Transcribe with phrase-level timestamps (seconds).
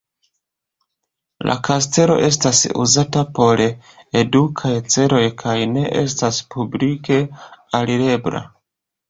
[1.49, 3.63] La kastelo estas uzata por
[4.23, 7.21] edukaj celoj kaj ne estas publike
[7.83, 8.45] alirebla.